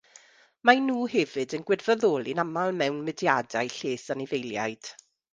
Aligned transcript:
Maen 0.67 0.85
nhw 0.89 1.01
hefyd 1.15 1.51
yn 1.57 1.65
gwirfoddoli'n 1.67 2.41
aml 2.43 2.73
mewn 2.79 2.97
mudiadau 3.09 3.69
lles 3.75 4.07
anifeiliaid. 4.15 4.91